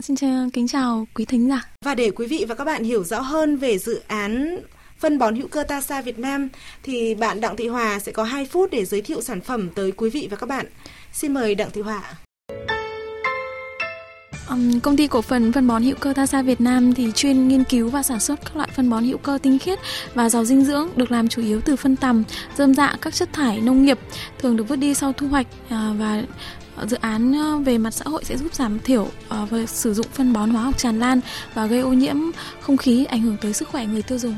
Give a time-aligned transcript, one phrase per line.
[0.00, 1.68] xin chào, kính chào quý thính giả.
[1.84, 4.58] Và để quý vị và các bạn hiểu rõ hơn về dự án
[4.98, 6.48] phân bón hữu cơ Tasa Việt Nam
[6.82, 9.92] thì bạn Đặng Thị Hòa sẽ có 2 phút để giới thiệu sản phẩm tới
[9.92, 10.66] quý vị và các bạn.
[11.12, 12.02] Xin mời Đặng Thị Hòa.
[14.50, 17.64] Um, công ty cổ phần phân bón hữu cơ Tasa Việt Nam thì chuyên nghiên
[17.64, 19.78] cứu và sản xuất các loại phân bón hữu cơ tinh khiết
[20.14, 22.22] và giàu dinh dưỡng được làm chủ yếu từ phân tằm,
[22.56, 23.98] dơm dạ, các chất thải nông nghiệp
[24.38, 26.22] thường được vứt đi sau thu hoạch uh, và
[26.76, 29.94] ờ, dự án ờ, về mặt xã hội sẽ giúp giảm thiểu uh, và sử
[29.94, 31.20] dụng phân bón hóa học tràn lan
[31.54, 32.16] và gây ô nhiễm
[32.60, 34.36] không khí ảnh hưởng tới sức khỏe người tiêu dùng.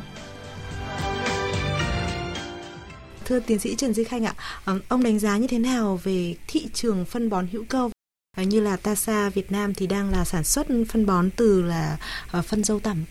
[3.25, 4.35] Thưa tiến sĩ Trần Duy Khanh ạ,
[4.89, 7.89] ông đánh giá như thế nào về thị trường phân bón hữu cơ
[8.47, 11.99] như là Tasa Việt Nam thì đang là sản xuất phân bón từ là
[12.31, 13.05] ờ, phân dâu tằm.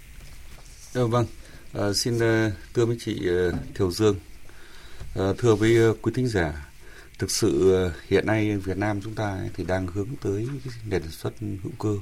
[0.93, 1.25] Ừ, vâng,
[1.73, 4.15] à, xin uh, thưa với chị uh, Thiều Dương,
[5.15, 6.69] à, thưa với uh, quý thính giả,
[7.19, 10.47] thực sự hiện nay Việt Nam chúng ta thì đang hướng tới
[10.85, 11.97] nền sản xuất hữu cơ.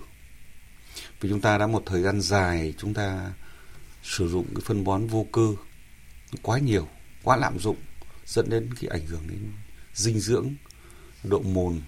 [1.22, 3.32] Vì chúng ta đã một thời gian dài chúng ta
[4.04, 5.48] sử dụng cái phân bón vô cơ
[6.42, 6.88] quá nhiều,
[7.24, 7.78] quá lạm dụng
[8.26, 9.40] dẫn đến cái ảnh hưởng đến
[9.94, 10.54] dinh dưỡng,
[11.24, 11.82] độ mồn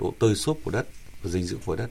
[0.00, 0.86] độ tơi xốp của đất
[1.22, 1.90] và dinh dưỡng của đất.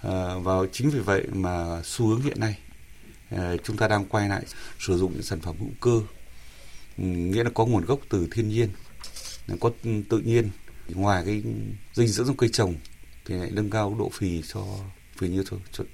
[0.00, 2.58] À, và chính vì vậy mà xu hướng hiện nay
[3.30, 4.42] à, chúng ta đang quay lại
[4.78, 6.00] sử dụng những sản phẩm hữu cơ
[6.98, 8.68] ừ, nghĩa là có nguồn gốc từ thiên nhiên
[9.60, 9.70] có
[10.08, 10.50] tự nhiên.
[10.88, 11.42] Ngoài cái
[11.94, 12.74] dinh dưỡng trong cây trồng
[13.24, 14.64] thì lại nâng cao độ phì cho
[15.16, 15.84] phì như cho, cho,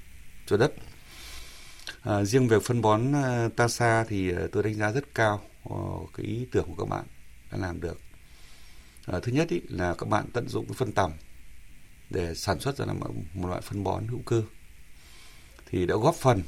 [0.47, 0.73] cho đất.
[2.03, 6.11] À, riêng về phân bón uh, Tasa thì uh, tôi đánh giá rất cao uh,
[6.17, 7.05] cái ý tưởng của các bạn
[7.53, 8.01] đã làm được
[9.13, 11.13] à, thứ nhất ý, là các bạn tận dụng cái phân tằm
[12.11, 12.93] để sản xuất ra là
[13.35, 14.43] một loại phân bón hữu cơ
[15.71, 16.43] thì đã góp phần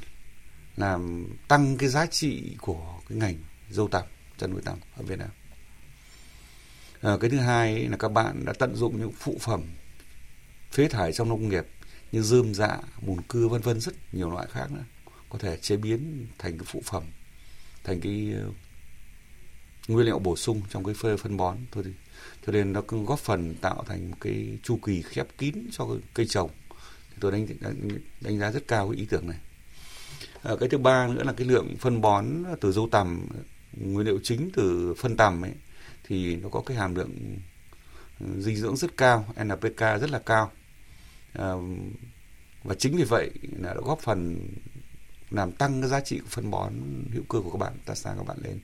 [0.75, 3.35] làm tăng cái giá trị của cái ngành
[3.69, 4.03] dâu tằm
[4.37, 5.29] chăn nuôi tằm ở Việt Nam.
[7.01, 9.63] À, cái thứ hai là các bạn đã tận dụng những phụ phẩm
[10.71, 11.65] phế thải trong nông nghiệp
[12.11, 14.83] như dơm dạ, mùn cưa vân vân rất nhiều loại khác nữa
[15.29, 17.03] có thể chế biến thành cái phụ phẩm
[17.83, 18.33] thành cái
[19.87, 21.91] nguyên liệu bổ sung trong cái phơi phân bón thôi thì
[22.45, 25.87] cho nên nó cũng góp phần tạo thành một cái chu kỳ khép kín cho
[26.13, 26.49] cây trồng.
[27.09, 27.89] Thì tôi đánh, đánh
[28.21, 29.37] đánh giá rất cao cái ý tưởng này.
[30.43, 32.25] À, cái thứ ba nữa là cái lượng phân bón
[32.61, 33.27] từ dâu tằm
[33.73, 35.51] nguyên liệu chính từ phân tằm ấy
[36.03, 37.37] thì nó có cái hàm lượng
[38.19, 40.51] ừ, dinh dưỡng rất cao NPK rất là cao.
[41.33, 41.51] À,
[42.63, 44.47] và chính vì vậy là nó góp phần
[45.29, 46.73] làm tăng cái giá trị của phân bón
[47.13, 48.59] hữu cơ của các bạn ta sang các bạn lên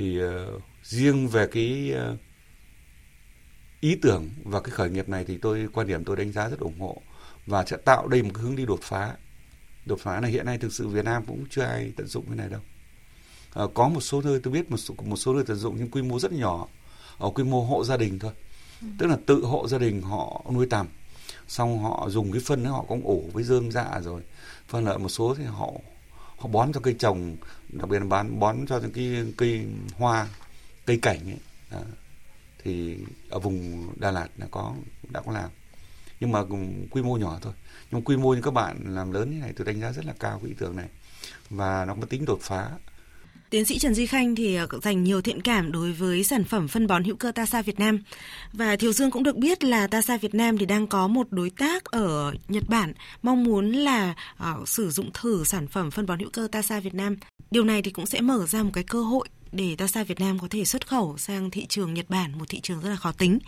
[0.00, 2.18] thì uh, riêng về cái uh,
[3.80, 6.60] ý tưởng và cái khởi nghiệp này thì tôi quan điểm tôi đánh giá rất
[6.60, 7.02] ủng hộ
[7.46, 9.16] và sẽ tạo đây một cái hướng đi đột phá.
[9.86, 12.36] Đột phá này hiện nay thực sự Việt Nam cũng chưa ai tận dụng cái
[12.36, 12.60] này đâu.
[13.54, 15.90] À, có một số nơi tôi biết một số, một số nơi tận dụng nhưng
[15.90, 16.68] quy mô rất nhỏ
[17.18, 18.32] ở quy mô hộ gia đình thôi.
[18.80, 18.86] Ừ.
[18.98, 20.86] tức là tự hộ gia đình họ nuôi tằm
[21.48, 24.22] xong họ dùng cái phân đó họ cũng ủ với dơm dạ rồi.
[24.68, 25.72] Phân lợi một số thì họ
[26.40, 27.36] họ bón cho cây trồng
[27.68, 29.66] đặc biệt là bán bón cho những cái cây
[29.96, 30.28] hoa
[30.86, 31.38] cây cảnh ấy.
[31.70, 31.80] À,
[32.62, 32.98] thì
[33.30, 34.74] ở vùng Đà Lạt đã có
[35.08, 35.50] đã có làm.
[36.20, 36.40] Nhưng mà
[36.90, 37.52] quy mô nhỏ thôi.
[37.90, 40.14] Nhưng quy mô như các bạn làm lớn như này tôi đánh giá rất là
[40.18, 40.88] cao cái ý tưởng này.
[41.50, 42.70] Và nó có tính đột phá.
[43.50, 46.68] Tiến sĩ Trần Duy Khanh thì ờ, dành nhiều thiện cảm đối với sản phẩm
[46.68, 47.98] phân bón hữu cơ Tasa Việt Nam.
[48.52, 51.50] Và Thiều Dương cũng được biết là Tasa Việt Nam thì đang có một đối
[51.50, 52.92] tác ở Nhật Bản
[53.22, 56.94] mong muốn là uh, sử dụng thử sản phẩm phân bón hữu cơ Tasa Việt
[56.94, 57.16] Nam.
[57.50, 60.38] Điều này thì cũng sẽ mở ra một cái cơ hội để Tasa Việt Nam
[60.38, 63.12] có thể xuất khẩu sang thị trường Nhật Bản, một thị trường rất là khó
[63.12, 63.38] tính.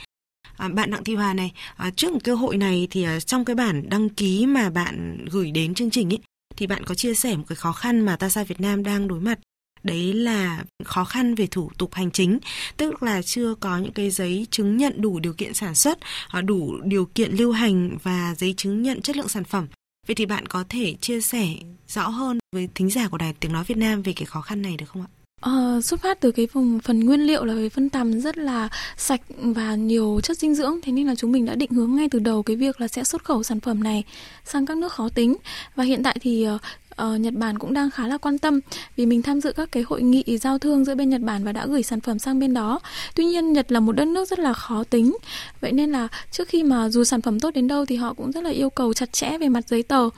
[0.56, 3.44] À, bạn Đặng Thị Hòa này, à, trước một cơ hội này thì à, trong
[3.44, 6.20] cái bản đăng ký mà bạn gửi đến chương trình ấy,
[6.56, 9.20] thì bạn có chia sẻ một cái khó khăn mà Tasa Việt Nam đang đối
[9.20, 9.38] mặt
[9.82, 12.38] đấy là khó khăn về thủ tục hành chính
[12.76, 15.98] tức là chưa có những cái giấy chứng nhận đủ điều kiện sản xuất
[16.30, 19.66] ờ, đủ điều kiện lưu hành và giấy chứng nhận chất lượng sản phẩm
[20.06, 21.46] vậy thì bạn có thể chia sẻ
[21.88, 24.62] rõ hơn với thính giả của đài tiếng nói Việt Nam về cái khó khăn
[24.62, 25.10] này được không ạ?
[25.42, 28.68] Ờ, xuất phát từ cái vùng phần nguyên liệu là cái phân tằm rất là
[28.96, 32.08] sạch và nhiều chất dinh dưỡng thế nên là chúng mình đã định hướng ngay
[32.10, 34.04] từ đầu cái việc là sẽ xuất khẩu sản phẩm này
[34.44, 35.36] sang các nước khó tính
[35.74, 36.58] và hiện tại thì ờ,
[37.02, 38.60] uh, Nhật Bản cũng đang khá là quan tâm
[38.96, 41.52] vì mình tham dự các cái hội nghị giao thương giữa bên Nhật Bản và
[41.52, 42.80] đã gửi sản phẩm sang bên đó.
[43.14, 45.16] Tuy nhiên Nhật là một đất nước rất là khó tính.
[45.60, 48.32] Vậy nên là trước khi mà dù sản phẩm tốt đến đâu thì họ cũng
[48.32, 50.08] rất là yêu cầu chặt chẽ về mặt giấy tờ.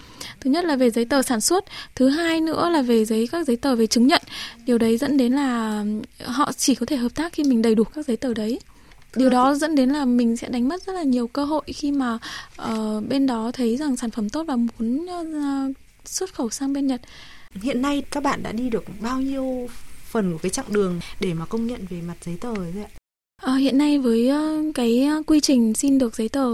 [0.40, 3.46] Thứ nhất là về giấy tờ sản xuất, thứ hai nữa là về giấy các
[3.46, 4.22] giấy tờ về chứng nhận.
[4.66, 5.82] Điều đấy dẫn đến là
[6.18, 8.60] ừ, họ chỉ có thể hợp tác khi mình đầy đủ các giấy tờ đấy
[9.16, 11.92] điều đó dẫn đến là mình sẽ đánh mất rất là nhiều cơ hội khi
[11.92, 12.18] mà
[12.62, 16.86] uh, bên đó thấy rằng sản phẩm tốt và muốn uh, xuất khẩu sang bên
[16.86, 17.00] Nhật.
[17.50, 19.68] Hiện nay các bạn đã đi được bao nhiêu
[20.04, 23.03] phần của cái chặng đường để mà công nhận về mặt giấy tờ rồi ạ?
[23.36, 26.48] À, hiện nay với ờ, cái ờ, quy trình xin được giấy tờ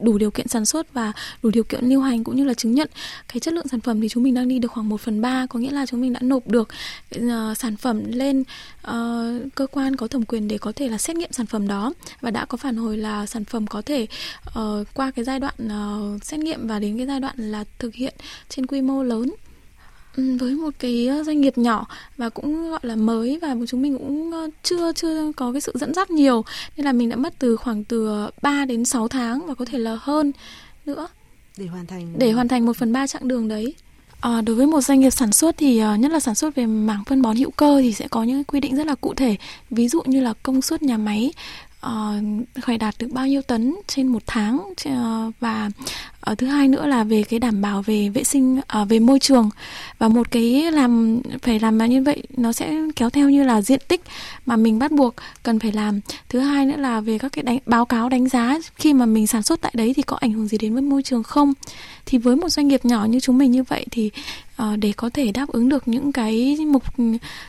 [0.00, 1.12] đủ điều kiện sản xuất và
[1.42, 2.88] đủ điều kiện lưu hành cũng như là chứng nhận
[3.28, 5.46] cái chất lượng sản phẩm thì chúng mình đang đi được khoảng 1 phần 3
[5.46, 6.68] có nghĩa là chúng mình đã nộp được
[7.56, 8.44] sản phẩm lên
[8.88, 11.92] uh, cơ quan có thẩm quyền để có thể là xét nghiệm sản phẩm đó
[12.20, 14.06] và đã có phản hồi là sản phẩm có thể
[14.58, 17.94] uh, qua cái giai đoạn uh, xét nghiệm và đến cái giai đoạn là thực
[17.94, 18.14] hiện
[18.48, 19.30] trên quy mô lớn
[20.16, 23.98] với một cái ờ, doanh nghiệp nhỏ và cũng gọi là mới và chúng mình
[23.98, 26.44] cũng ờ, chưa chưa có cái sự dẫn dắt nhiều.
[26.76, 29.78] Nên là mình đã mất từ khoảng từ 3 đến 6 tháng và có thể
[29.78, 30.32] là hơn
[30.86, 31.06] nữa.
[31.56, 32.14] Để hoàn thành.
[32.18, 33.74] Để hoàn thành một phần ba chặng đường đấy.
[34.20, 36.66] À, đối với một doanh nghiệp sản xuất thì uh, nhất là sản xuất về
[36.66, 39.36] mảng phân bón hữu cơ thì sẽ có những quy định rất là cụ thể.
[39.70, 41.32] Ví dụ như là công suất nhà máy
[41.86, 41.90] uh,
[42.62, 44.56] phải đạt được bao nhiêu tấn trên một tháng
[44.88, 45.70] uh, và
[46.24, 49.18] ở thứ hai nữa là về cái đảm bảo về vệ sinh ở về môi
[49.18, 49.50] trường.
[49.98, 53.80] Và một cái làm phải làm như vậy nó sẽ kéo theo như là diện
[53.88, 54.00] tích
[54.46, 56.00] mà mình bắt buộc cần phải làm.
[56.28, 59.26] Thứ hai nữa là về các cái đánh, báo cáo đánh giá khi mà mình
[59.26, 61.52] sản xuất tại đấy thì có ảnh hưởng gì đến với môi trường không?
[62.06, 64.10] Thì với một doanh nghiệp nhỏ như chúng mình như vậy thì
[64.56, 66.82] Ờ, để có thể đáp ứng được những cái mục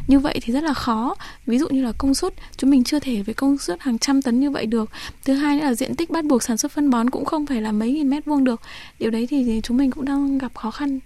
[0.07, 1.15] như vậy thì rất là khó.
[1.45, 4.21] Ví dụ như là công suất, chúng mình chưa thể với công suất hàng trăm
[4.21, 4.89] tấn như vậy được.
[5.25, 7.71] Thứ hai là diện tích bắt buộc sản xuất phân bón cũng không phải là
[7.71, 8.61] mấy nghìn mét vuông được.
[8.99, 10.99] Điều đấy thì chúng mình cũng đang gặp khó khăn.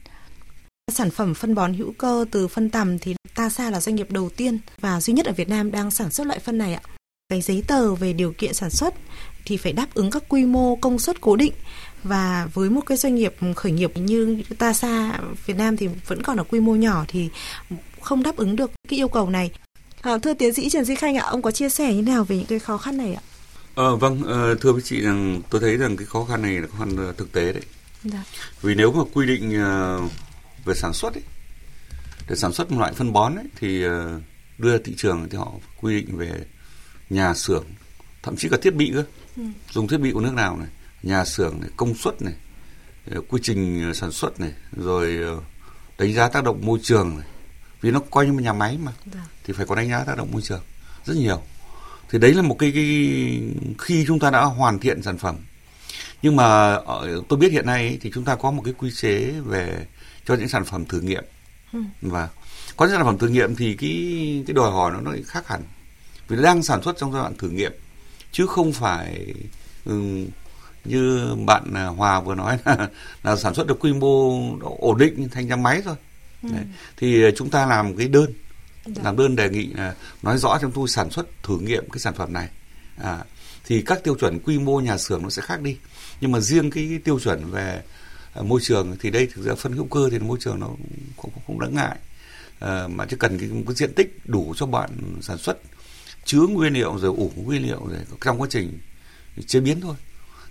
[0.92, 4.30] Sản phẩm phân bón hữu cơ từ phân tằm thì Tasa là doanh nghiệp đầu
[4.30, 6.81] tiên và duy nhất ở Việt Nam đang sản xuất loại phân này ạ.
[7.30, 8.94] Cái giấy tờ về điều kiện sản xuất
[9.45, 11.54] thì phải đáp ứng các quy mô công suất cố định
[12.04, 16.38] và với một cái doanh nghiệp khởi nghiệp như Tasa Việt Nam thì vẫn còn
[16.38, 17.30] ở quy mô nhỏ thì
[18.01, 19.51] không đáp ứng được cái yêu cầu này.
[20.01, 22.38] À, thưa tiến sĩ Trần Duy Khanh ạ, ông có chia sẻ như nào về
[22.38, 23.22] những cái khó khăn này ạ?
[23.75, 26.68] Ờ, vâng, ờ, thưa với chị rằng tôi thấy rằng cái khó khăn này là
[26.68, 27.63] khó khăn ờ, thực tế đấy.
[28.04, 28.24] Dạ.
[28.62, 29.50] Vì nếu mà quy định
[30.66, 31.24] về sản xuất ấy,
[32.30, 33.84] để sản xuất một loại phân bón ấy, thì
[34.57, 36.31] đưa ra thị trường thì họ quy định về
[37.10, 37.66] nhà xưởng,
[38.24, 39.04] thậm chí cả thiết bị cơ.
[39.38, 39.44] Ừ.
[39.72, 40.68] Dùng thiết bị của nước nào này,
[41.04, 42.33] nhà xưởng này, công suất này,
[43.30, 45.18] quy trình sản xuất này, rồi
[45.97, 47.28] đánh giá tác động môi trường này.
[47.81, 49.19] Vì nó coi như một nhà máy mà, dạ.
[49.44, 50.62] thì phải có đánh giá tác động môi trường
[51.06, 51.42] rất nhiều
[52.09, 52.85] thì đấy là một cái, cái
[53.80, 55.35] khi chúng ta đã hoàn thiện sản phẩm
[56.21, 56.78] nhưng mà
[57.30, 59.85] tôi biết hiện nay thì chúng ta có một cái quy chế về
[60.26, 61.24] cho những sản phẩm thử nghiệm
[61.74, 61.80] ừ.
[62.02, 62.30] và
[62.78, 65.62] có những sản phẩm thử nghiệm thì cái cái đòi hỏi nó nó khác hẳn
[66.28, 67.71] vì nó đang sản xuất trong giai đoạn thử nghiệm
[68.31, 69.33] chứ không phải
[69.85, 70.28] um,
[70.86, 72.90] như bạn à, Hòa vừa nói là,
[73.24, 75.95] là sản xuất được quy mô ổn định thành nhà máy thôi
[76.44, 76.50] ừ.
[76.52, 76.64] Đấy.
[76.98, 78.33] thì chúng ta làm cái đơn
[78.86, 79.02] dạ.
[79.04, 82.14] làm đơn đề nghị là nói rõ trong tôi sản xuất thử nghiệm cái sản
[82.14, 82.50] phẩm này
[82.98, 83.24] à,
[83.66, 85.78] thì các tiêu chuẩn quy mô nhà xưởng nó sẽ khác đi
[86.21, 87.81] nhưng mà riêng cái tiêu chuẩn về
[88.40, 90.68] uh, môi trường thì đây thực ra phân hữu cơ thì môi trường nó
[91.18, 91.98] không, không đáng ngại
[92.59, 94.90] à, mà chỉ cần cái, cái diện tích đủ cho bạn
[95.21, 95.57] sản xuất
[96.26, 98.80] chứa nguyên liệu rồi ủ nguyên liệu rồi trong quá trình
[99.48, 99.95] chế biến thôi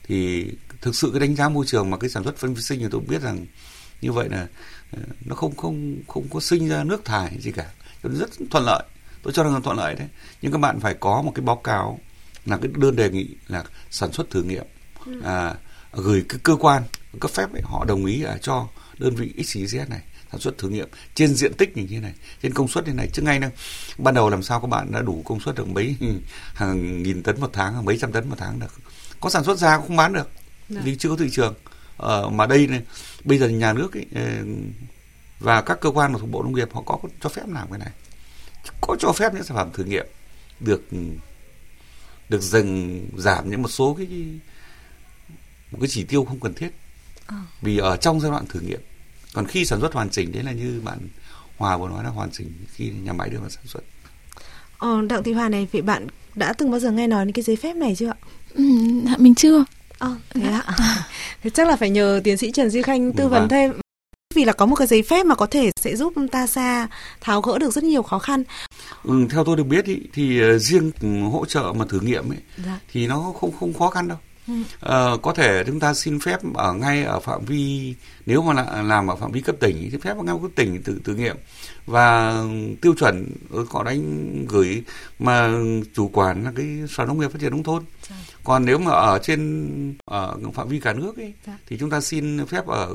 [0.09, 0.51] thì
[0.81, 2.87] thực sự cái đánh giá môi trường mà cái sản xuất phân vi sinh thì
[2.91, 3.47] tôi biết rằng
[4.01, 4.47] như vậy là
[4.93, 7.67] ờ, nó không không không có sinh ra nước thải gì cả.
[8.03, 8.83] Rất thuận lợi.
[9.23, 10.09] Tôi cho rằng là thuận lợi đấy.
[10.43, 12.01] Nhưng các bạn phải có một cái báo cáo
[12.47, 14.65] là cái đơn đề nghị là sản xuất thử nghiệm
[15.07, 15.21] ừ.
[15.25, 15.55] à,
[15.93, 16.83] gửi cái cơ quan
[17.21, 20.01] cấp phép ấy, họ đồng ý là cho đơn vị XYZ này
[20.33, 22.13] sản xuất thử nghiệm trên diện tích như thế này
[22.43, 23.09] trên công suất như thế này.
[23.13, 23.51] Trước ngay đâu
[23.99, 25.97] ban đầu làm sao các bạn đã đủ công suất được mấy
[26.55, 28.73] hàng nghìn tấn một tháng mấy trăm tấn một tháng được
[29.21, 30.31] có sản xuất ra cũng không bán được.
[30.69, 31.55] Vì chưa có thị trường.
[31.97, 32.83] Ờ, mà đây này
[33.25, 34.23] bây giờ nhà nước ấy, ờ,
[35.41, 37.91] và các cơ quan thuộc bộ nông nghiệp họ có cho phép làm cái này.
[38.81, 40.07] Có cho phép những sản phẩm thử nghiệm
[40.61, 40.83] được
[42.29, 44.07] được dần giảm những một số cái
[45.71, 46.71] một cái chỉ tiêu không cần thiết.
[47.27, 47.37] À.
[47.61, 48.81] vì ở trong giai đoạn thử nghiệm
[49.35, 50.99] còn khi sản xuất hoàn chỉnh đấy là như bạn
[51.57, 53.81] Hòa vừa nói là hoàn chỉnh khi nhà máy đưa vào sản xuất.
[54.79, 57.43] Ờ, Đặng Thị Hòa này vậy bạn đã từng bao giờ nghe nói đến cái
[57.43, 58.17] giấy phép này chưa ạ?
[58.55, 58.65] Ừ,
[59.19, 59.65] mình chưa.
[59.99, 60.65] Ờ, thế ạ.
[61.43, 63.49] thế chắc là phải nhờ tiến sĩ Trần Duy Khanh tư vấn vâng.
[63.49, 63.73] thêm
[64.35, 66.89] vì là có một cái giấy phép mà có thể sẽ giúp ta xa
[67.21, 68.45] tháo gỡ được rất nhiều khó khăn.
[69.05, 70.93] Ừ, theo tôi được biết ý, thì uh, riêng
[71.33, 72.81] hỗ trợ mà thử nghiệm ấy dạ.
[72.93, 74.19] thì nó không không khó khăn đâu.
[74.53, 77.95] Uh, có thể chúng ta xin phép ở ngay ở phạm vi
[78.27, 80.83] nếu mà là, làm ở phạm vi cấp tỉnh thì phép ở ngay cấp tỉnh
[80.83, 81.37] tự thử nghiệm
[81.87, 82.35] và
[82.81, 83.27] tiêu chuẩn
[83.71, 84.83] họ đánh gửi
[85.19, 85.51] mà
[85.95, 88.17] chủ quản là cái sở nông nghiệp phát triển nông thôn dạ.
[88.45, 91.59] còn nếu mà ở trên ở phạm vi cả nước ấy, dạ.
[91.67, 92.95] thì chúng ta xin phép ở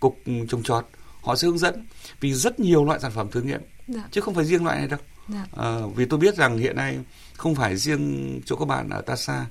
[0.00, 0.86] cục trồng trọt
[1.22, 1.86] họ sẽ hướng dẫn
[2.20, 4.02] vì rất nhiều loại sản phẩm thử nghiệm dạ.
[4.10, 5.46] chứ không phải riêng loại này đâu dạ.
[5.56, 6.98] à, vì tôi biết rằng hiện nay
[7.36, 9.46] không phải riêng chỗ các bạn ở Tasa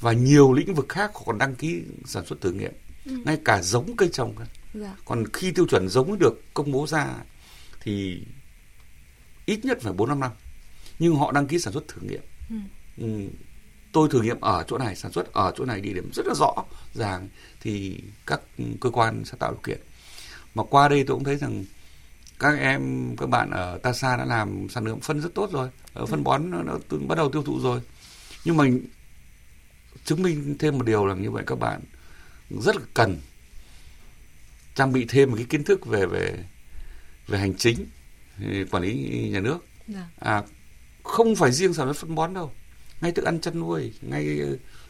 [0.00, 2.72] và nhiều lĩnh vực khác còn đăng ký sản xuất thử nghiệm.
[3.06, 3.12] Ừ.
[3.24, 4.34] ngay cả giống cây trồng
[4.74, 4.96] dạ.
[5.04, 7.14] còn khi tiêu chuẩn giống được công bố ra
[7.80, 8.22] thì
[9.46, 10.30] ít nhất phải bốn năm năm.
[10.98, 12.22] Nhưng họ đăng ký sản xuất thử nghiệm.
[12.50, 12.56] Ừ.
[12.96, 13.08] Ừ,
[13.92, 16.34] tôi thử nghiệm ở chỗ này sản xuất ở chỗ này địa điểm rất là
[16.34, 16.54] rõ
[16.94, 17.28] ràng.
[17.60, 18.40] Thì các
[18.80, 19.80] cơ quan sẽ tạo điều kiện.
[20.54, 21.64] Mà qua đây tôi cũng thấy rằng
[22.38, 25.68] các em các bạn ở Tasa đã làm sản lượng phân rất tốt rồi.
[26.08, 27.80] Phân bón nó, nó bắt đầu tiêu thụ rồi.
[28.44, 28.64] Nhưng mà
[30.04, 31.80] chứng minh thêm một điều là như vậy các bạn.
[32.50, 33.18] Rất là cần
[34.74, 36.44] trang bị thêm một cái kiến thức về về
[37.28, 37.86] về hành chính
[38.70, 38.94] quản lý
[39.32, 39.58] nhà nước.
[39.88, 40.08] Dạ.
[40.18, 40.42] à
[41.02, 42.52] không phải riêng sản xuất phân bón đâu.
[43.00, 44.40] Ngay thức ăn chăn nuôi ngay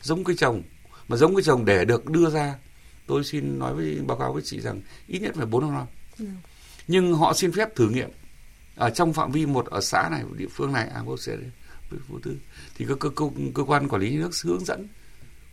[0.02, 0.62] giống cây trồng.
[1.09, 2.54] Mà giống cây trồng để được đưa ra
[3.06, 5.87] tôi xin nói với báo cáo với chị rằng ít nhất phải bốn năm năm.
[6.18, 6.25] Ừ.
[6.88, 8.11] nhưng họ xin phép thử nghiệm
[8.76, 10.88] ở trong phạm vi một ở xã này địa phương này.
[10.94, 11.37] À sẽ
[12.09, 12.37] vô tư.
[12.75, 14.88] Thì cơ, cơ, cơ, cơ quan quản lý nhà nước hướng dẫn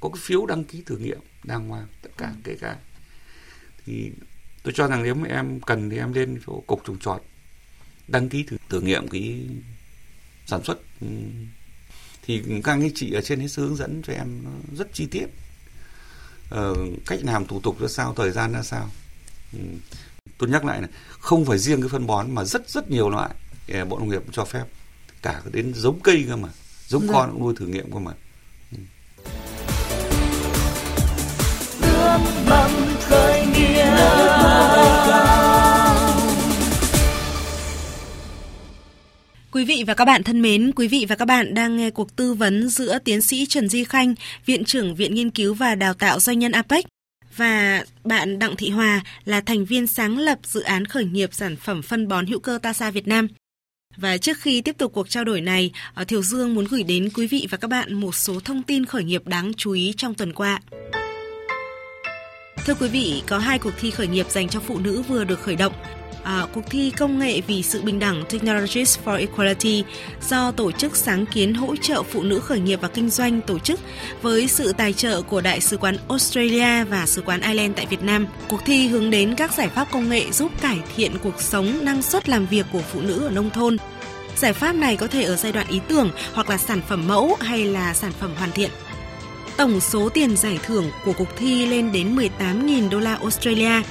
[0.02, 2.34] có cái phiếu đăng ký thử nghiệm đàng hoàng tất cả ừ.
[2.44, 2.78] kể cả.
[3.86, 4.12] Thì
[4.64, 7.22] tôi cho rằng nếu mà em cần thì em lên chỗ cục trồng trọt
[8.08, 9.48] đăng ký thử, thử nghiệm cái
[10.46, 10.78] sản xuất.
[11.02, 11.08] Ừ,
[12.22, 14.44] thì các anh chị ở trên hết hướng dẫn cho em
[14.78, 15.26] rất chi tiết.
[16.56, 18.90] Uh, cách làm thủ tục ra sao thời gian ra sao.
[19.54, 19.60] Ừ.
[20.38, 23.36] tôi nhắc lại này không phải riêng cái phân bón mà rất rất nhiều loại
[23.68, 24.66] ờ, bộ nông nghiệp cho phép.
[25.22, 26.50] Cả đến giống cây cơ mà
[26.88, 27.14] giống dạ.
[27.14, 28.12] con cũng nuôi thử nghiệm cơ mà
[32.52, 32.70] ừ.
[33.00, 33.72] khởi nghĩa
[39.52, 42.16] Quý vị và các bạn thân mến, quý vị và các bạn đang nghe cuộc
[42.16, 44.16] tư vấn giữa tiến sĩ Trần Di Khanh,
[44.46, 46.86] Viện trưởng Viện Nghiên cứu và Đào tạo Doanh nhân APEC
[47.38, 51.56] và bạn Đặng Thị Hòa là thành viên sáng lập dự án khởi nghiệp sản
[51.56, 53.28] phẩm phân bón hữu cơ Tasa Việt Nam.
[53.98, 57.10] Và trước khi tiếp tục cuộc trao đổi này, ờ, Thiều Dương muốn gửi đến
[57.16, 60.14] quý vị và các bạn một số thông tin khởi nghiệp đáng chú ý trong
[60.14, 60.60] tuần qua.
[62.66, 65.42] Thưa quý vị, có hai cuộc thi khởi nghiệp dành cho phụ nữ vừa được
[65.42, 65.74] khởi động
[66.24, 69.84] à, cuộc thi công nghệ vì sự bình đẳng Technologies for Equality
[70.30, 73.60] do tổ chức sáng kiến hỗ trợ phụ nữ khởi nghiệp và kinh doanh tổ
[73.60, 73.80] chức
[74.22, 78.04] với sự tài trợ của Đại sứ quán Australia và sứ quán Ireland tại Việt
[78.04, 78.28] Nam.
[78.50, 82.02] Cuộc thi hướng đến các giải pháp công nghệ giúp cải thiện cuộc sống, năng
[82.02, 83.78] suất làm việc của phụ nữ ở nông thôn.
[84.36, 87.38] Giải pháp này có thể ở giai đoạn ý tưởng hoặc là sản phẩm mẫu
[87.40, 88.70] hay là sản phẩm hoàn thiện.
[89.62, 93.82] Tổng số tiền giải thưởng của cuộc thi lên đến 18.000 đô la Australia,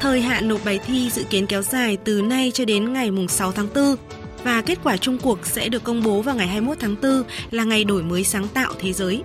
[0.00, 3.52] Thời hạn nộp bài thi dự kiến kéo dài từ nay cho đến ngày 6
[3.52, 3.96] tháng 4
[4.42, 7.64] và kết quả chung cuộc sẽ được công bố vào ngày 21 tháng 4 là
[7.64, 9.22] ngày đổi mới sáng tạo thế giới.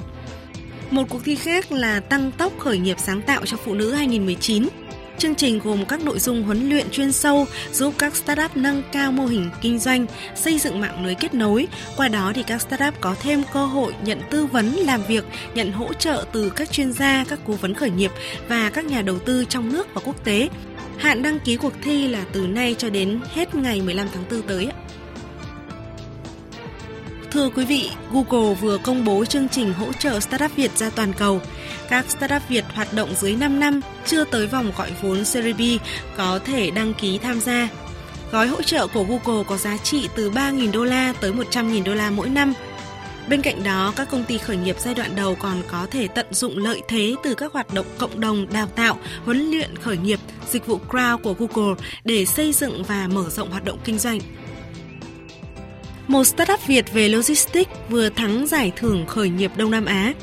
[0.92, 4.68] Một cuộc thi khác là Tăng tốc khởi nghiệp sáng tạo cho phụ nữ 2019
[5.20, 9.12] Chương trình gồm các nội dung huấn luyện chuyên sâu giúp các startup nâng cao
[9.12, 11.68] mô hình kinh doanh, xây dựng mạng lưới kết nối.
[11.98, 15.72] Qua đó thì các startup có thêm cơ hội nhận tư vấn làm việc, nhận
[15.72, 18.12] hỗ trợ từ các chuyên gia, các cố vấn khởi nghiệp
[18.48, 20.50] và các nhà đầu tư trong nước và quốc tế.
[20.98, 24.42] Hạn đăng ký cuộc thi là từ nay cho đến hết ngày 15 tháng 4
[24.42, 24.68] tới.
[27.40, 31.14] Thưa quý vị, Google vừa công bố chương trình hỗ trợ startup Việt ra toàn
[31.14, 31.42] cầu.
[31.90, 35.62] Các startup Việt hoạt động dưới 5 năm, chưa tới vòng gọi vốn Series B
[36.18, 37.70] có thể đăng ký tham gia.
[38.32, 41.94] Gói hỗ trợ của Google có giá trị từ 3.000 đô la tới 100.000 đô
[41.94, 42.54] la mỗi năm.
[43.30, 46.26] Bên cạnh đó, các công ty khởi nghiệp giai đoạn đầu còn có thể tận
[46.32, 50.20] dụng lợi thế từ các hoạt động cộng đồng đào tạo, huấn luyện khởi nghiệp,
[50.50, 54.20] dịch vụ crowd của Google để xây dựng và mở rộng hoạt động kinh doanh.
[56.10, 60.14] Một startup Việt về logistics vừa thắng giải thưởng khởi nghiệp Đông Nam Á.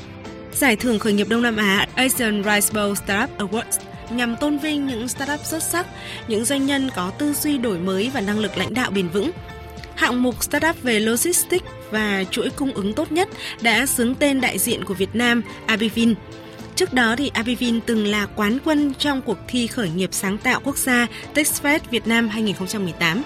[0.53, 3.79] Giải thưởng khởi nghiệp Đông Nam Á Asian Rice Bowl Startup Awards
[4.09, 5.87] nhằm tôn vinh những startup xuất sắc,
[6.27, 9.31] những doanh nhân có tư duy đổi mới và năng lực lãnh đạo bền vững.
[9.95, 13.29] Hạng mục startup về logistics và chuỗi cung ứng tốt nhất
[13.61, 16.15] đã xướng tên đại diện của Việt Nam Abivin.
[16.75, 20.61] Trước đó thì Abivin từng là quán quân trong cuộc thi khởi nghiệp sáng tạo
[20.63, 23.23] quốc gia TechFest Việt Nam 2018.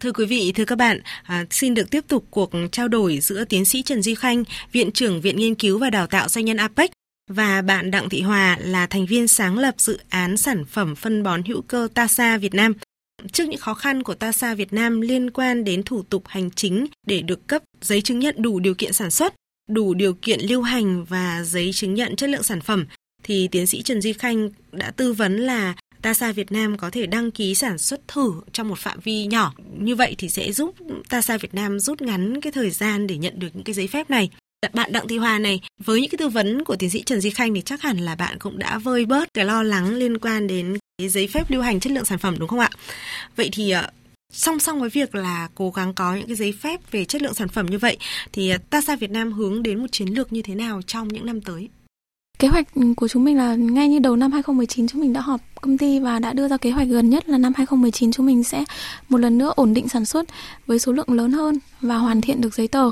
[0.00, 3.44] Thưa quý vị, thưa các bạn, à, xin được tiếp tục cuộc trao đổi giữa
[3.44, 6.56] tiến sĩ Trần Duy Khanh, Viện trưởng Viện Nghiên cứu và Đào tạo Doanh nhân
[6.56, 6.90] APEC
[7.30, 11.22] và bạn Đặng Thị Hòa là thành viên sáng lập dự án sản phẩm phân
[11.22, 12.74] bón hữu cơ TASA Việt Nam.
[13.32, 16.86] Trước những khó khăn của TASA Việt Nam liên quan đến thủ tục hành chính
[17.06, 19.34] để được cấp giấy chứng nhận đủ điều kiện sản xuất,
[19.70, 22.86] đủ điều kiện lưu hành và giấy chứng nhận chất lượng sản phẩm,
[23.22, 27.06] thì tiến sĩ Trần Duy Khanh đã tư vấn là TASA Việt Nam có thể
[27.06, 29.54] đăng ký sản xuất thử trong một phạm vi nhỏ.
[29.78, 30.74] Như vậy thì sẽ giúp
[31.08, 34.10] TASA Việt Nam rút ngắn cái thời gian để nhận được những cái giấy phép
[34.10, 34.30] này.
[34.62, 37.20] Dạ, bạn Đặng Thị Hòa này, với những cái tư vấn của tiến sĩ Trần
[37.20, 40.18] Di Khanh thì chắc hẳn là bạn cũng đã vơi bớt cái lo lắng liên
[40.18, 42.70] quan đến cái giấy phép lưu hành chất lượng sản phẩm đúng không ạ?
[43.36, 43.90] Vậy thì ờ,
[44.32, 47.34] song song với việc là cố gắng có những cái giấy phép về chất lượng
[47.34, 47.96] sản phẩm như vậy
[48.32, 51.26] thì ờ, TASA Việt Nam hướng đến một chiến lược như thế nào trong những
[51.26, 51.68] năm tới?
[52.40, 52.66] Kế hoạch
[52.96, 55.98] của chúng mình là ngay như đầu năm 2019 chúng mình đã họp công ty
[55.98, 58.64] và đã đưa ra kế hoạch gần nhất là năm 2019 chúng mình sẽ
[59.08, 60.28] một lần nữa ổn định sản xuất
[60.66, 62.90] với số lượng lớn hơn và hoàn thiện được giấy tờ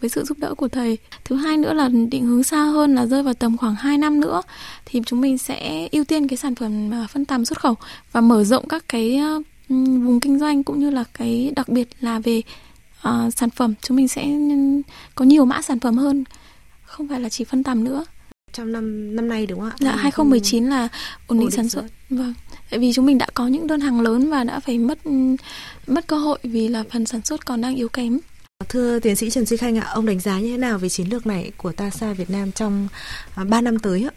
[0.00, 0.98] với sự giúp đỡ của thầy.
[1.24, 4.20] Thứ hai nữa là định hướng xa hơn là rơi vào tầm khoảng 2 năm
[4.20, 4.42] nữa
[4.84, 7.74] thì chúng mình sẽ ưu tiên cái sản phẩm à, phân tầm xuất khẩu
[8.12, 9.36] và mở rộng các cái à,
[9.68, 12.42] vùng kinh doanh cũng như là cái đặc biệt là về
[13.08, 14.26] uh, sản phẩm chúng mình sẽ
[15.14, 16.24] có nhiều mã sản phẩm hơn
[16.82, 18.04] không phải là chỉ phân tầm nữa
[18.52, 19.76] trong năm năm nay đúng không ạ?
[19.80, 20.88] Dạ 2019 là
[21.26, 21.84] ổn định sản xuất.
[22.10, 22.34] Vâng.
[22.70, 24.98] Tại vì chúng mình đã có những đơn hàng lớn và đã phải mất
[25.86, 28.18] mất cơ hội vì là phần sản xuất còn đang yếu kém.
[28.68, 31.08] Thưa tiến sĩ Trần Duy Khanh ạ, ông đánh giá như thế nào về chiến
[31.08, 32.88] lược này của TASA Việt Nam trong
[33.36, 34.14] 3 à, năm tới ạ?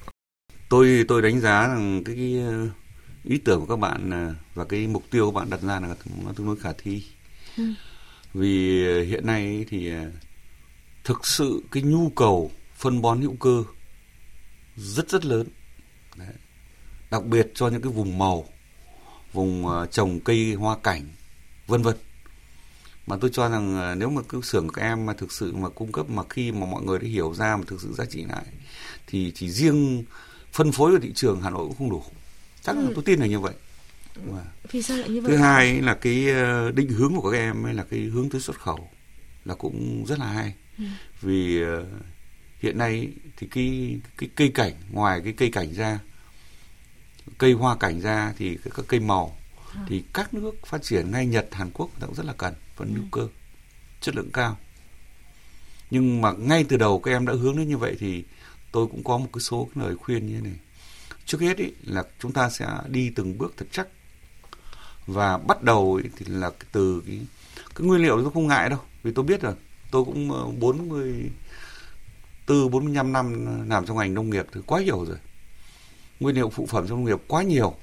[0.69, 2.67] Tôi tôi đánh giá rằng cái, cái ờ,
[3.23, 5.95] ý tưởng của các bạn ờ, và cái mục tiêu các bạn đặt ra là
[6.23, 7.03] nó tương đối khả thi.
[7.57, 7.63] Ừ.
[8.33, 9.91] Vì ờ, hiện nay thì
[11.03, 13.63] thực sự cái nhu cầu phân bón hữu cơ
[14.77, 15.47] rất rất lớn
[16.15, 16.27] Đấy.
[17.11, 18.45] đặc biệt cho những cái vùng màu
[19.33, 21.07] vùng uh, trồng cây hoa cảnh
[21.67, 21.95] vân vân
[23.07, 25.69] mà tôi cho rằng uh, nếu mà cứ xưởng các em mà thực sự mà
[25.69, 28.25] cung cấp mà khi mà mọi người đã hiểu ra mà thực sự giá trị
[28.29, 28.45] lại
[29.07, 30.03] thì chỉ riêng
[30.51, 32.03] phân phối ở thị trường Hà Nội cũng không đủ
[32.61, 32.81] chắc ừ.
[32.81, 33.53] là tôi tin là như vậy
[34.31, 34.41] mà.
[34.71, 35.31] Vì sao lại như vậy?
[35.31, 38.41] Thứ hai là cái ờ, định hướng của các em ấy là cái hướng tới
[38.41, 38.89] xuất khẩu
[39.45, 40.53] là cũng rất là hay.
[40.77, 40.83] Ừ.
[41.21, 41.63] Vì
[42.59, 45.99] hiện nay thì cái cái cây cảnh ngoài cái cây cảnh ra
[47.37, 49.37] cây hoa cảnh ra thì các cây màu
[49.75, 49.85] à.
[49.87, 53.03] thì các nước phát triển ngay Nhật Hàn Quốc cũng rất là cần phân hữu
[53.03, 53.07] ừ.
[53.11, 53.27] cơ
[54.01, 54.57] chất lượng cao
[55.91, 58.23] nhưng mà ngay từ đầu các em đã hướng đến như vậy thì
[58.71, 60.59] tôi cũng có một cái số cái lời khuyên như thế này
[61.25, 63.87] trước hết ý, là chúng ta sẽ đi từng bước thật chắc
[65.07, 67.19] và bắt đầu ý, thì là từ cái
[67.75, 69.53] cái nguyên liệu tôi không ngại đâu vì tôi biết rồi
[69.91, 71.29] tôi cũng 40
[72.45, 75.17] ờ, từ 45 năm làm trong ngành nông nghiệp thì quá hiểu rồi.
[76.19, 77.75] Nguyên liệu phụ phẩm trong nông nghiệp quá nhiều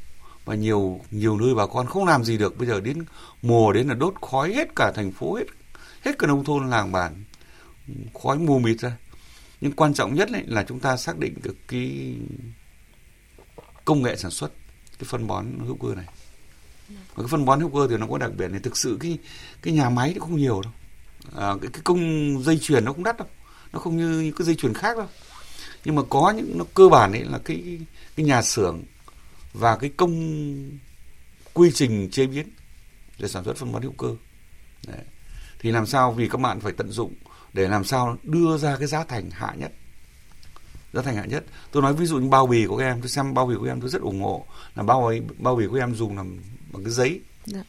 [0.45, 2.59] và nhiều nhiều nơi bà con không làm gì được.
[2.59, 3.05] Bây giờ đến
[3.43, 5.45] mùa đến là đốt khói hết cả thành phố hết
[6.03, 7.25] hết cả nông thôn làng bản
[8.23, 8.97] khói mù mịt ra.
[9.61, 12.15] Nhưng quan trọng nhất ấy là chúng ta xác định được cái
[13.85, 14.53] công nghệ sản xuất
[14.99, 16.07] cái phân bón hữu cơ này.
[16.89, 18.61] Và cái phân bón hữu cơ thì nó có đặc biệt này.
[18.61, 19.19] Thực sự cái
[19.63, 20.73] cái nhà máy nó không nhiều đâu.
[21.37, 23.29] À, cái, cái công dây chuyền nó cũng đắt đâu
[23.73, 25.09] nó không như những cái dây chuyền khác đâu
[25.85, 27.79] nhưng mà có những nó cơ bản ấy là cái
[28.17, 28.83] cái nhà xưởng
[29.53, 30.79] và cái công
[31.53, 32.51] quy trình chế biến
[33.19, 34.17] để sản xuất phân bón hữu cơ
[34.87, 35.05] Đấy.
[35.59, 37.15] thì làm sao vì các bạn phải tận dụng
[37.53, 39.73] để làm sao đưa ra cái giá thành hạ nhất
[40.93, 43.09] giá thành hạ nhất tôi nói ví dụ như bao bì của các em tôi
[43.09, 45.77] xem bao bì của em tôi rất ủng hộ là bao bì bao bì của
[45.77, 46.39] em dùng làm
[46.73, 47.59] bằng cái giấy Đã.
[47.59, 47.65] Dạ.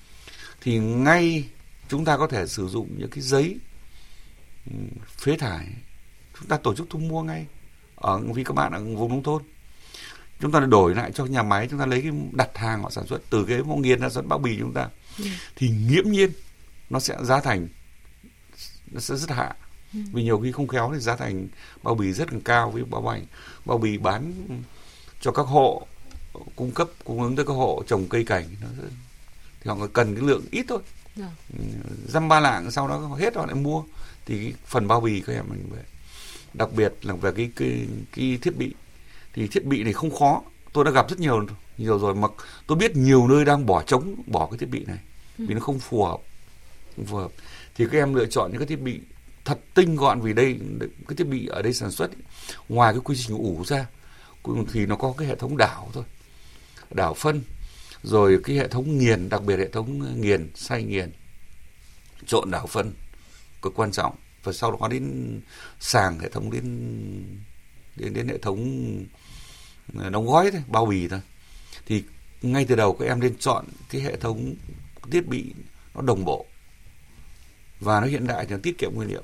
[0.61, 1.49] thì ngay
[1.87, 3.57] chúng ta có thể sử dụng những cái giấy
[4.71, 4.77] ừ,
[5.17, 5.67] phế thải
[6.43, 7.45] chúng ta tổ chức thu mua ngay
[7.95, 9.41] ở vì các bạn ở vùng nông thôn
[10.39, 13.07] chúng ta đổi lại cho nhà máy chúng ta lấy cái đặt hàng họ sản
[13.07, 14.89] xuất từ cái mong nghiền ra sản bao bì chúng ta.
[15.19, 15.25] Ừ.
[15.55, 16.31] thì nghiễm nhiên
[16.89, 17.67] nó sẽ giá thành
[18.91, 19.55] nó sẽ rất hạ
[19.93, 19.99] ừ.
[20.13, 21.47] vì nhiều khi không khéo thì giá thành
[21.83, 23.21] bao bì rất là cao với bao bì
[23.65, 24.33] bao bì bán
[25.21, 25.87] cho các hộ
[26.55, 28.67] cung cấp cung ứng tới các hộ trồng cây cảnh nó
[29.59, 30.79] thì họ cần cái lượng ít thôi
[31.15, 31.29] dạ.
[32.07, 33.83] dăm ba lạng sau đó hết họ lại mua
[34.25, 35.83] thì cái phần bao bì các em mình vậy
[36.53, 38.73] đặc biệt là về cái cái cái thiết bị.
[39.33, 40.41] Thì thiết bị này không khó.
[40.73, 41.45] Tôi đã gặp rất nhiều
[41.77, 42.27] nhiều rồi mà
[42.67, 44.99] tôi biết nhiều nơi đang bỏ trống, bỏ cái thiết bị này.
[45.37, 46.17] Vì nó không phù hợp,
[46.95, 47.31] không phù hợp.
[47.75, 48.99] Thì các em lựa chọn những cái thiết bị
[49.45, 52.11] thật tinh gọn vì đây, cái thiết bị ở đây sản xuất
[52.69, 53.85] ngoài cái quy trình ủ ra
[54.73, 56.03] thì nó có cái hệ thống đảo thôi.
[56.91, 57.41] Đảo phân,
[58.03, 61.11] rồi cái hệ thống nghiền, đặc biệt hệ thống nghiền, xay nghiền,
[62.25, 62.93] trộn đảo phân,
[63.61, 65.39] cực quan trọng và sau đó đến
[65.79, 66.63] sàng hệ thống đến
[67.95, 68.83] đến đến hệ thống
[69.97, 71.21] ờ, đóng gói thôi bao bì thôi.
[71.85, 72.03] Thì
[72.41, 74.55] ngay từ đầu các em nên chọn cái hệ thống
[75.11, 75.53] thiết bị
[75.95, 76.45] nó đồng bộ
[77.79, 79.23] và nó hiện đại thì nó tiết kiệm nguyên liệu.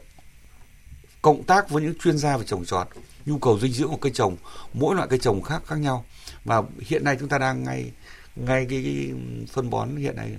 [1.22, 2.88] Cộng tác với những chuyên gia về trồng trọt
[3.26, 4.38] nhu cầu dinh dưỡng của cây trồng
[4.74, 6.06] mỗi loại cây trồng khác khác nhau.
[6.46, 7.92] Và hiện nay chúng ta đang ngay
[8.36, 9.12] ngay cái, cái
[9.52, 10.38] phân bón hiện nay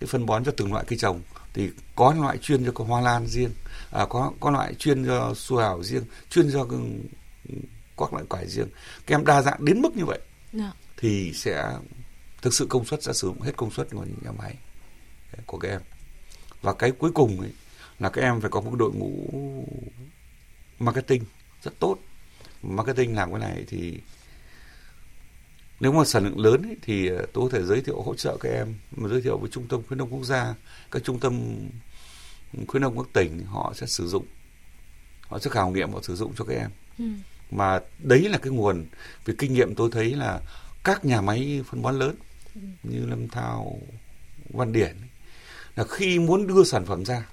[0.00, 1.20] cái phân bón cho từng loại cây trồng
[1.58, 3.50] thì có loại chuyên cho hoa lan riêng
[3.90, 6.66] à, có có loại chuyên cho su hào riêng chuyên cho
[7.98, 8.68] các loại quả riêng
[9.06, 10.18] các em đa dạng đến mức như vậy
[10.52, 10.64] no.
[10.64, 10.72] Dạ.
[10.96, 11.72] thì sẽ
[12.42, 14.54] thực sự công suất sẽ sử dụng hết công suất của nhà máy
[15.46, 15.80] của các em
[16.62, 17.52] và cái cuối cùng ấy,
[17.98, 19.30] là các em phải có một đội ngũ
[20.78, 21.24] marketing
[21.62, 21.96] rất tốt
[22.62, 24.00] marketing làm cái này thì
[25.80, 28.36] nếu mà sản lượng lớn ấy, thì ờ, tôi có thể giới thiệu hỗ trợ
[28.40, 30.54] các em mà giới thiệu với trung tâm khuyến nông quốc gia
[30.90, 31.56] các trung tâm
[32.66, 34.26] khuyến nông các tỉnh họ sẽ sử dụng
[35.20, 37.04] họ sẽ khảo nghiệm họ sử dụng cho các em ừ.
[37.50, 38.86] mà đấy là cái nguồn
[39.24, 40.40] về kinh nghiệm tôi thấy là
[40.84, 42.14] các nhà máy phân bón lớn
[42.54, 42.60] ừ.
[42.82, 43.78] như lâm thao
[44.50, 44.96] văn điển
[45.76, 47.26] là khi muốn đưa sản phẩm ra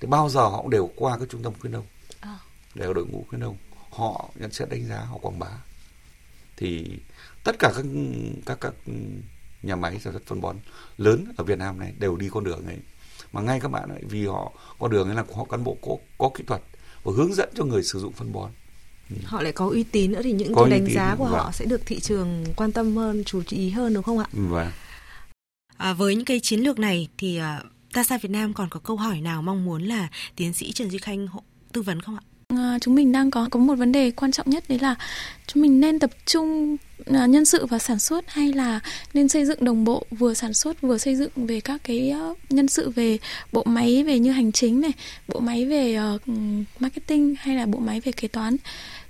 [0.00, 1.86] thì bao giờ họ cũng đều qua các trung tâm khuyến nông
[2.20, 2.38] à.
[2.74, 3.56] đều đội ngũ khuyến nông
[3.90, 5.50] họ nhận xét đánh giá họ quảng bá
[6.56, 6.98] thì
[7.44, 7.84] tất cả các
[8.46, 8.74] các các
[9.62, 10.56] nhà máy sản xuất phân bón
[10.98, 12.78] lớn ở Việt Nam này đều đi con đường ấy
[13.32, 15.96] mà ngay các bạn ấy vì họ con đường ấy là họ cán bộ có
[16.18, 16.62] có kỹ thuật
[17.04, 18.50] và hướng dẫn cho người sử dụng phân bón
[19.10, 19.16] ừ.
[19.24, 21.32] họ lại có uy tín nữa thì những có cái đánh giá của vâng.
[21.32, 24.26] họ sẽ được thị trường quan tâm hơn chú ý hơn đúng không ạ?
[24.32, 24.70] Vâng.
[25.76, 28.80] À, với những cái chiến lược này thì uh, à, TASA Việt Nam còn có
[28.80, 31.28] câu hỏi nào mong muốn là tiến sĩ Trần Duy Khanh
[31.72, 32.22] tư vấn không ạ?
[32.56, 34.94] Ờ, chúng mình đang có có một vấn đề quan trọng nhất, đấy là
[35.46, 38.80] chúng mình nên tập trung ờ, nhân sự và sản xuất hay là
[39.14, 42.34] nên xây dựng đồng bộ, vừa sản xuất vừa xây dựng về các cái ờ,
[42.50, 43.18] nhân sự về
[43.52, 44.92] bộ máy, về như hành chính này,
[45.28, 45.98] bộ máy về
[46.80, 48.56] marketing hay là bộ máy về kế toán.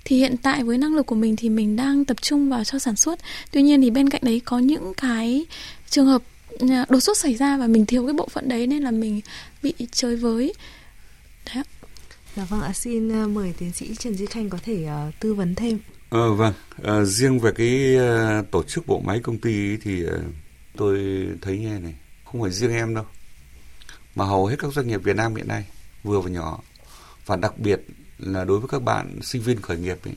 [0.05, 2.79] Thì hiện tại với năng lực của mình thì mình đang tập trung vào cho
[2.79, 3.19] sản xuất.
[3.51, 5.45] Tuy nhiên thì bên cạnh đấy có những cái
[5.89, 6.21] trường hợp
[6.89, 9.21] đột xuất xảy ra và mình thiếu cái bộ phận đấy nên là mình
[9.63, 10.53] bị chơi với
[11.55, 11.63] đấy
[12.35, 15.33] Dạ vâng ạ, xin uh, mời tiến sĩ Trần Duy Khanh có thể uh, tư
[15.33, 15.79] vấn thêm.
[16.09, 20.11] Ờ vâng, à, riêng về cái uh, tổ chức bộ máy công ty thì uh,
[20.77, 23.05] tôi thấy nghe này, không phải riêng em đâu,
[24.15, 25.65] mà hầu hết các doanh nghiệp Việt Nam hiện nay
[26.03, 26.61] vừa và nhỏ
[27.25, 27.81] và đặc biệt
[28.17, 30.15] là đối với các bạn sinh viên khởi nghiệp ấy,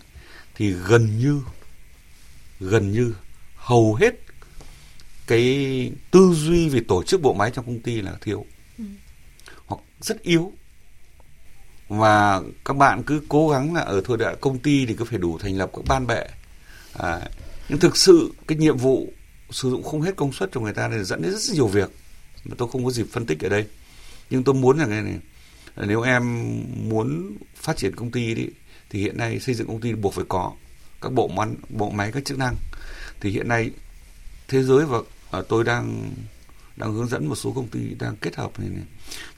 [0.55, 1.41] thì gần như
[2.61, 3.15] gần như
[3.57, 4.15] hầu hết
[5.27, 8.47] cái tư duy về tổ chức bộ máy trong công ty là thiếu
[8.79, 8.85] ừ.
[9.67, 10.53] hoặc rất yếu
[11.89, 15.19] và các bạn cứ cố gắng là ở thôi đã công ty thì cứ phải
[15.19, 16.27] đủ thành lập các ban bệ.
[16.93, 17.21] À,
[17.69, 19.13] nhưng thực sự cái nhiệm vụ
[19.51, 21.91] sử dụng không hết công suất cho người ta thì dẫn đến rất nhiều việc.
[22.45, 23.67] Mà tôi không có dịp phân tích ở đây.
[24.31, 25.19] Nhưng tôi muốn là cái này
[25.77, 26.55] nếu em
[26.89, 28.47] muốn phát triển công ty đi
[28.91, 30.53] thì hiện nay xây dựng công ty buộc phải có
[31.01, 32.57] các bộ máy bộ máy các chức năng.
[33.21, 33.71] Thì hiện nay
[34.49, 34.99] thế giới và
[35.31, 36.11] ờ, tôi đang
[36.77, 38.85] đang hướng dẫn một số công ty đang kết hợp này, này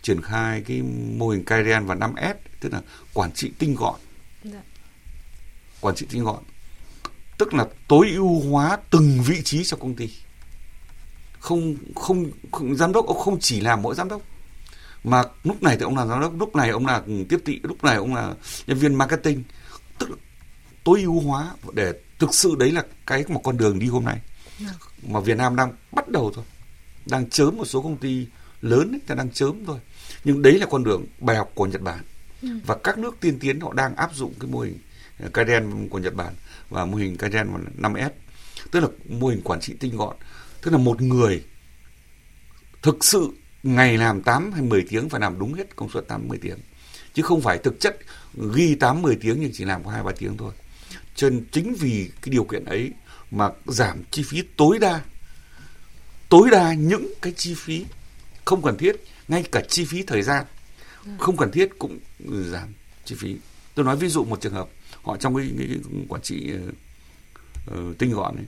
[0.03, 0.83] triển khai cái
[1.18, 2.81] mô hình Kaizen và 5S tức là
[3.14, 4.01] quản trị tinh gọn.
[4.44, 4.62] Dạ.
[5.81, 6.42] quản trị tinh gọn.
[7.38, 10.11] Tức là tối ưu hóa từng vị trí trong công ty.
[11.38, 14.22] Không không, không giám đốc ông không chỉ làm mỗi giám đốc.
[15.05, 17.85] Mà lúc này thì ông là giám đốc lúc này ông là tiếp thị lúc
[17.85, 18.35] này ông là
[18.66, 19.42] nhân viên marketing.
[19.99, 20.16] Tức là
[20.85, 24.20] tối ưu hóa để thực sự đấy là cái một con đường đi hôm nay
[24.59, 24.72] dạ.
[25.03, 26.44] mà Việt Nam đang bắt đầu thôi
[27.06, 28.26] đang chớm một số công ty
[28.62, 29.78] lớn ấy, đang chớm thôi.
[30.24, 32.00] Nhưng đấy là con đường bài học của Nhật Bản.
[32.42, 32.48] Ừ.
[32.66, 34.78] và các nước tiên tiến họ đang áp dụng cái mô hình
[35.20, 36.34] ờ, Kaizen của Nhật Bản
[36.70, 38.10] và mô hình Kaizen 5S
[38.70, 40.16] tức là mô hình quản trị tinh gọn.
[40.62, 41.44] Tức là một người
[42.82, 43.30] thực sự
[43.62, 46.58] ngày làm 8 hay 10 tiếng phải làm đúng hết công suất 8 10 tiếng.
[47.14, 47.98] Chứ không phải thực chất
[48.54, 50.52] ghi 8 10 tiếng nhưng chỉ làm có 2 3 tiếng thôi.
[51.14, 52.92] Cho nên chính vì cái điều kiện ấy
[53.30, 55.00] mà giảm chi phí tối đa
[56.28, 57.84] tối đa những cái chi phí
[58.44, 58.96] không cần thiết
[59.28, 60.44] ngay cả chi phí thời gian
[61.18, 63.36] không cần thiết cũng giảm chi phí
[63.74, 64.68] tôi nói ví dụ một trường hợp
[65.02, 66.52] họ trong cái, cái, cái quản trị
[67.70, 68.44] uh, tinh gọn ấy,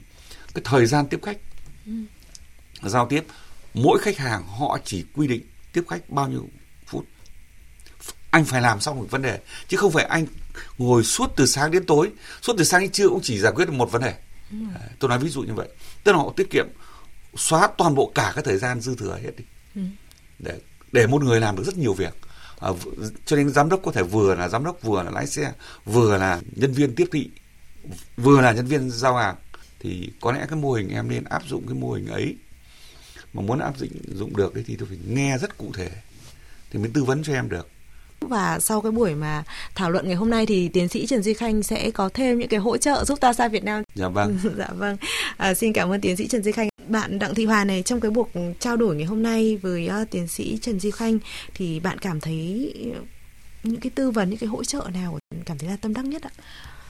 [0.53, 1.37] cái thời gian tiếp khách
[1.85, 1.91] ừ.
[2.83, 3.23] giao tiếp
[3.73, 5.41] mỗi khách hàng họ chỉ quy định
[5.73, 6.47] tiếp khách bao nhiêu
[6.85, 7.05] phút
[8.31, 10.25] anh phải làm xong một vấn đề chứ không phải anh
[10.77, 12.11] ngồi suốt từ sáng đến tối
[12.41, 14.13] suốt từ sáng đến trưa cũng chỉ giải quyết được một vấn đề
[14.51, 14.57] ừ.
[14.99, 15.67] tôi nói ví dụ như vậy
[16.03, 16.67] tức là họ tiết kiệm
[17.35, 19.43] xóa toàn bộ cả cái thời gian dư thừa hết đi
[19.75, 19.81] ừ.
[20.39, 20.59] để
[20.91, 22.13] để một người làm được rất nhiều việc
[22.59, 22.69] à,
[23.25, 25.51] cho nên giám đốc có thể vừa là giám đốc vừa là lái xe
[25.85, 27.29] vừa là nhân viên tiếp thị
[28.17, 29.35] vừa là nhân viên giao hàng
[29.79, 32.35] thì có lẽ cái mô hình em nên áp dụng cái mô hình ấy
[33.33, 35.89] mà muốn áp dụng dụng được thì tôi phải nghe rất cụ thể
[36.71, 37.67] thì mới tư vấn cho em được
[38.21, 39.43] và sau cái buổi mà
[39.75, 42.49] thảo luận ngày hôm nay thì tiến sĩ Trần Duy Khanh sẽ có thêm những
[42.49, 43.83] cái hỗ trợ giúp ta xa Việt Nam.
[43.95, 44.39] Dạ vâng.
[44.57, 44.97] dạ vâng.
[45.37, 46.68] À, xin cảm ơn tiến sĩ Trần Duy Khanh.
[46.89, 50.09] Bạn Đặng Thị Hòa này trong cái cuộc trao đổi ngày hôm nay với uh,
[50.11, 51.19] tiến sĩ Trần Duy Khanh
[51.53, 52.73] thì bạn cảm thấy
[53.63, 56.21] những cái tư vấn những cái hỗ trợ nào cảm thấy là tâm đắc nhất
[56.23, 56.31] ạ?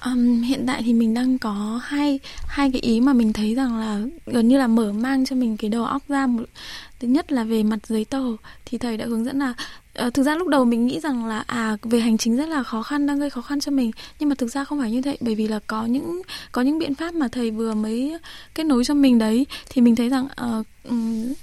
[0.06, 3.80] Um, hiện tại thì mình đang có hai hai cái ý mà mình thấy rằng
[3.80, 6.44] là gần như là mở mang cho mình cái đầu óc ra một
[7.00, 8.24] thứ nhất là về mặt giấy tờ.
[8.66, 9.54] Thì thầy đã hướng dẫn là
[10.08, 12.64] uh, thực ra lúc đầu mình nghĩ rằng là à về hành chính rất là
[12.64, 13.92] khó khăn đang gây khó khăn cho mình.
[14.20, 16.80] Nhưng mà thực ra không phải như vậy bởi vì là có những có những
[16.80, 18.18] biện pháp mà thầy vừa mới
[18.56, 19.46] kết nối cho mình đấy.
[19.70, 21.34] Thì mình thấy rằng uh, um,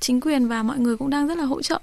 [0.00, 1.80] chính quyền và mọi người cũng đang rất là hỗ trợ.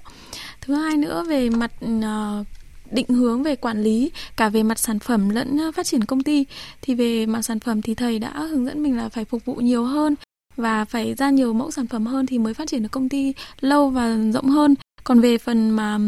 [0.60, 2.46] Thứ hai nữa về mặt uh,
[2.90, 6.22] định hướng về quản lý cả về mặt sản phẩm lẫn ờ, phát triển công
[6.22, 6.44] ty,
[6.82, 9.54] thì về mặt sản phẩm thì thầy đã hướng dẫn mình là phải phục vụ
[9.54, 10.14] nhiều hơn
[10.56, 13.32] và phải ra nhiều mẫu sản phẩm hơn thì mới phát triển được công ty
[13.60, 14.74] lâu và rộng hơn.
[15.04, 15.98] Còn về phần mà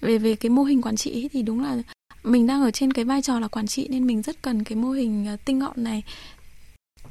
[0.00, 1.76] về về cái mô hình quản trị thì đúng là
[2.24, 4.76] mình đang ở trên cái vai trò là quản trị nên mình rất cần cái
[4.76, 6.02] mô hình ờ, tinh gọn này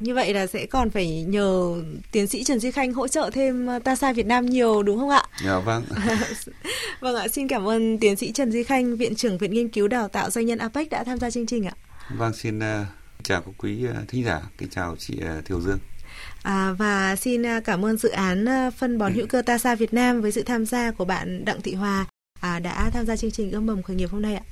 [0.04, 1.76] như vậy là sẽ còn phải nhờ
[2.12, 5.10] tiến sĩ Trần Duy Khanh hỗ trợ thêm ờ, TASA Việt Nam nhiều đúng không
[5.10, 5.24] ạ?
[5.46, 5.84] Dạ vâng.
[7.00, 9.88] vâng ạ, xin cảm ơn tiến sĩ Trần Duy Khanh, Viện trưởng Viện Nghiên cứu
[9.88, 11.74] Đào tạo Doanh nhân APEC đã tham gia chương trình ạ.
[12.18, 12.64] Vâng, xin uh,
[13.24, 15.80] chào các quý uh, thính giả, kính chào chị uh, Thiều Dương.
[16.44, 18.46] À, và xin cảm ơn dự án
[18.78, 21.74] phân bón hữu cơ TASA Việt Nam với sự tham gia của bạn Đặng Thị
[21.74, 22.06] Hòa
[22.42, 24.44] à, đã tham gia chương trình ươm mầm khởi nghiệp hôm nay ạ.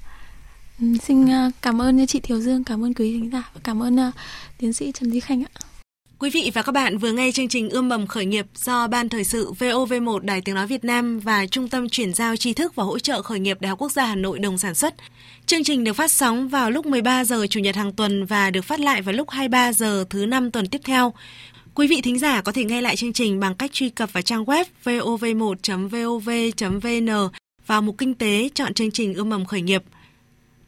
[0.82, 3.62] Ừ, xin à, cảm ơn à, chị Thiều Dương, cảm ơn quý khán giả và
[3.64, 4.12] cảm ơn à,
[4.58, 5.50] tiến sĩ Trần Duy Khanh ạ.
[6.20, 9.10] Quý vị và các bạn vừa nghe chương trình Ươm mầm khởi nghiệp do Ban
[9.10, 12.76] Thời sự VOV1 Đài Tiếng Nói Việt Nam và Trung tâm Chuyển giao tri thức
[12.76, 14.96] và hỗ trợ khởi nghiệp Đại học Quốc gia Hà Nội đồng sản xuất.
[15.46, 18.66] Chương trình được phát sóng vào lúc 13 giờ Chủ nhật hàng tuần và được
[18.66, 21.14] phát lại vào lúc 23 giờ thứ năm tuần tiếp theo.
[21.76, 24.22] Quý vị thính giả có thể nghe lại chương trình bằng cách truy cập vào
[24.22, 25.90] trang web vov1.vov.vn
[27.68, 29.84] vào mục kinh tế chọn chương trình Ươm mầm khởi nghiệp–